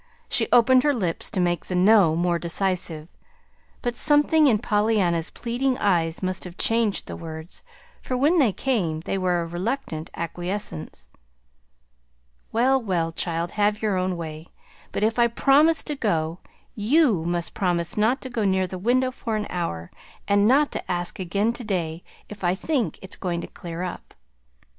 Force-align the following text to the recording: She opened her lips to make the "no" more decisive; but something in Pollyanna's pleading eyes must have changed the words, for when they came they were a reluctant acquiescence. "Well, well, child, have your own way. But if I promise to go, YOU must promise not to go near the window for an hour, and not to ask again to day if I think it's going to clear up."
She 0.27 0.47
opened 0.51 0.81
her 0.81 0.95
lips 0.95 1.29
to 1.29 1.39
make 1.39 1.67
the 1.67 1.75
"no" 1.75 2.15
more 2.15 2.39
decisive; 2.39 3.07
but 3.83 3.95
something 3.95 4.47
in 4.47 4.57
Pollyanna's 4.57 5.29
pleading 5.29 5.77
eyes 5.77 6.23
must 6.23 6.43
have 6.43 6.57
changed 6.57 7.05
the 7.05 7.15
words, 7.15 7.61
for 8.01 8.17
when 8.17 8.39
they 8.39 8.51
came 8.51 9.01
they 9.01 9.15
were 9.19 9.41
a 9.41 9.45
reluctant 9.45 10.09
acquiescence. 10.15 11.07
"Well, 12.51 12.81
well, 12.81 13.11
child, 13.11 13.51
have 13.51 13.83
your 13.83 13.95
own 13.95 14.17
way. 14.17 14.47
But 14.91 15.03
if 15.03 15.19
I 15.19 15.27
promise 15.27 15.83
to 15.83 15.95
go, 15.95 16.39
YOU 16.73 17.23
must 17.23 17.53
promise 17.53 17.95
not 17.95 18.21
to 18.21 18.29
go 18.31 18.43
near 18.43 18.65
the 18.65 18.79
window 18.79 19.11
for 19.11 19.35
an 19.35 19.45
hour, 19.51 19.91
and 20.27 20.47
not 20.47 20.71
to 20.71 20.91
ask 20.91 21.19
again 21.19 21.53
to 21.53 21.63
day 21.63 22.03
if 22.27 22.43
I 22.43 22.55
think 22.55 22.97
it's 23.03 23.15
going 23.15 23.39
to 23.41 23.47
clear 23.47 23.83
up." 23.83 24.15